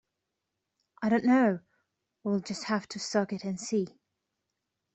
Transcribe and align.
I 1.03 1.09
don't 1.09 1.25
know; 1.25 1.59
we'll 2.23 2.39
just 2.39 2.63
have 2.63 2.87
to 2.87 2.97
suck 2.97 3.31
it 3.33 3.43
and 3.43 3.59
see 3.61 3.99